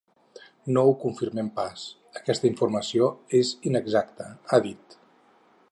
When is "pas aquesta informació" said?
1.59-3.09